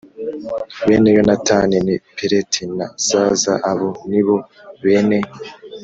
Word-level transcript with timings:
Bene 0.87 1.09
Yonatani 1.17 1.77
ni 1.85 1.95
Peleti 2.15 2.63
na 2.77 2.85
Zaza 3.07 3.53
Abo 3.71 3.89
ni 4.11 4.21
bo 4.25 4.35
bene 4.83 5.19